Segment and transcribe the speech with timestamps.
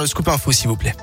[0.00, 0.94] Le scoop info, s'il vous plaît.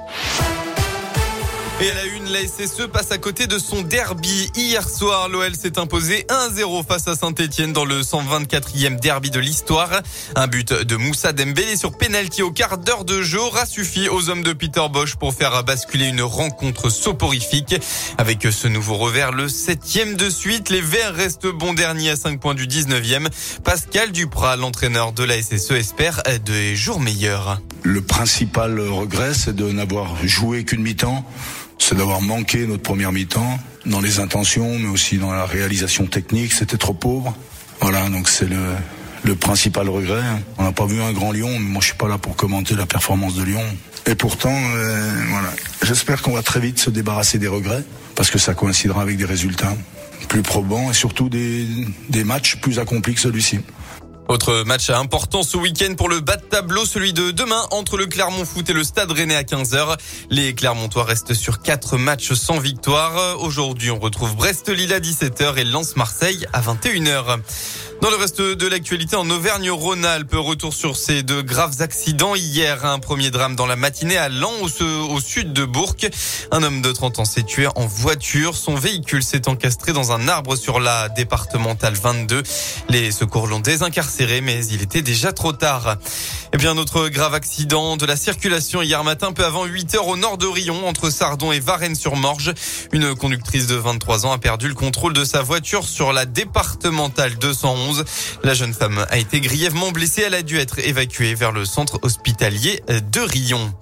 [2.32, 4.50] La SSE passe à côté de son derby.
[4.56, 10.02] Hier soir, l'OL s'est imposé 1-0 face à Saint-Etienne dans le 124e derby de l'histoire.
[10.36, 14.30] Un but de Moussa Dembélé sur penalty au quart d'heure de jeu aura suffi aux
[14.30, 17.76] hommes de Peter Bosch pour faire basculer une rencontre soporifique.
[18.18, 22.40] Avec ce nouveau revers, le septième de suite, les Verts restent bons derniers à 5
[22.40, 23.28] points du 19e.
[23.64, 27.60] Pascal Duprat, l'entraîneur de la SSE, espère des jours meilleurs.
[27.84, 31.26] Le principal regret, c'est de n'avoir joué qu'une mi-temps
[31.80, 36.54] c'est d'avoir manqué notre première mi-temps dans les intentions, mais aussi dans la réalisation technique.
[36.54, 37.36] C'était trop pauvre.
[37.82, 40.24] Voilà, donc c'est le, principal regret.
[40.58, 42.76] On n'a pas vu un grand Lyon, mais moi je suis pas là pour commenter
[42.76, 43.64] la performance de Lyon.
[44.08, 45.50] Et pourtant, euh, voilà,
[45.84, 47.84] j'espère qu'on va très vite se débarrasser des regrets,
[48.16, 49.76] parce que ça coïncidera avec des résultats
[50.30, 53.60] plus probants et surtout des matchs plus accomplis que celui-ci.
[54.28, 58.08] Autre match important ce week-end pour le bas de tableau, celui de demain entre le
[58.08, 59.98] Clermont Foot et le Stade Rennais à 15h.
[60.32, 63.40] Les Clermontois restent sur quatre matchs sans victoire.
[63.40, 67.38] Aujourd'hui, on retrouve Brest-Lille à 17h et Lens-Marseille à 21h.
[68.06, 72.36] Dans le reste de l'actualité, en Auvergne-Rhône-Alpes, retour sur ces deux graves accidents.
[72.36, 75.96] Hier, un premier drame dans la matinée à Lens, au, sud de Bourg.
[76.52, 78.56] Un homme de 30 ans s'est tué en voiture.
[78.56, 82.44] Son véhicule s'est encastré dans un arbre sur la départementale 22.
[82.90, 85.98] Les secours l'ont désincarcéré, mais il était déjà trop tard.
[86.54, 90.16] Et bien, autre grave accident de la circulation hier matin, peu avant 8 heures au
[90.16, 92.54] nord de Rion, entre Sardon et Varennes-sur-Morge.
[92.92, 97.36] Une conductrice de 23 ans a perdu le contrôle de sa voiture sur la départementale
[97.40, 97.95] 211.
[98.44, 100.24] La jeune femme a été grièvement blessée.
[100.26, 103.74] Elle a dû être évacuée vers le centre hospitalier de Rion.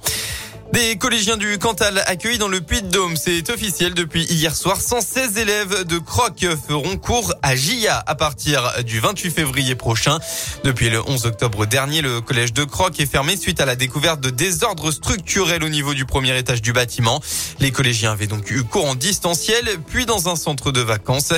[0.73, 4.81] Des collégiens du Cantal accueillis dans le Puy-de-Dôme, c'est officiel depuis hier soir.
[4.81, 10.17] 116 élèves de Croc feront cours à GIA à partir du 28 février prochain.
[10.63, 14.19] Depuis le 11 octobre dernier, le collège de Croc est fermé suite à la découverte
[14.19, 17.21] de désordres structurels au niveau du premier étage du bâtiment.
[17.59, 21.33] Les collégiens avaient donc eu cours en distanciel, puis dans un centre de vacances.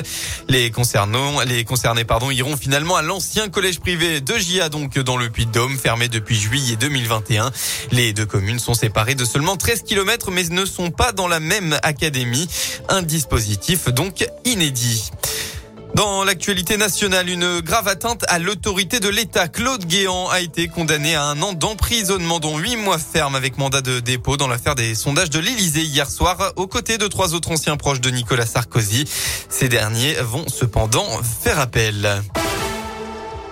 [0.48, 0.72] Les
[1.46, 5.76] les concernés, pardon, iront finalement à l'ancien collège privé de GIA, donc dans le Puy-de-Dôme,
[5.76, 7.50] fermé depuis juillet 2021.
[7.92, 11.40] Les deux communes sont séparées de seulement 13 km mais ne sont pas dans la
[11.40, 12.48] même académie.
[12.88, 15.10] Un dispositif donc inédit.
[15.96, 19.48] Dans l'actualité nationale, une grave atteinte à l'autorité de l'État.
[19.48, 23.80] Claude Guéant a été condamné à un an d'emprisonnement, dont huit mois ferme avec mandat
[23.80, 27.50] de dépôt dans l'affaire des sondages de l'Élysée hier soir, aux côtés de trois autres
[27.50, 29.06] anciens proches de Nicolas Sarkozy.
[29.48, 31.06] Ces derniers vont cependant
[31.42, 32.22] faire appel.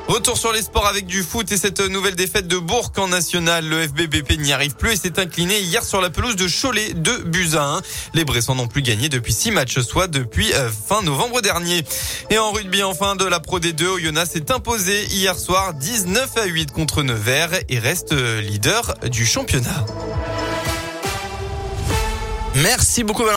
[0.07, 3.67] Retour sur les sports avec du foot et cette nouvelle défaite de Bourg en national.
[3.67, 7.17] Le FBBP n'y arrive plus et s'est incliné hier sur la pelouse de Cholet de
[7.25, 7.81] Buzyn.
[8.13, 11.85] Les Bressans n'ont plus gagné depuis six matchs, soit depuis euh, fin novembre dernier.
[12.29, 16.45] Et en rugby, enfin, de la Pro D2, Oyonnax s'est imposé hier soir 19 à
[16.45, 19.87] 8 contre Nevers et reste leader du championnat.
[22.57, 23.25] Merci beaucoup.